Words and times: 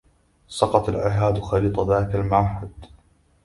سقت 0.47 0.89
العهاد 0.89 1.39
خليط 1.39 1.79
ذاك 1.79 2.15
المعهد 2.15 2.71